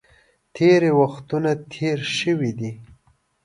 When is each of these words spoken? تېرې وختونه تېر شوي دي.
تېرې 0.55 0.91
وختونه 1.01 1.51
تېر 1.73 1.99
شوي 2.17 2.51
دي. 2.59 2.71